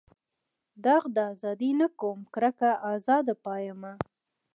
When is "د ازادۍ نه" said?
1.15-1.87